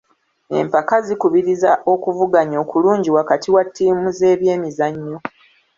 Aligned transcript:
Empaka 0.59 0.95
zikubiriza 1.07 1.71
okuvuganya 1.93 2.57
okulungi 2.63 3.09
wakati 3.17 3.47
wa 3.55 3.63
ttiimu 3.67 4.07
z'ebyemizannyo. 4.17 5.17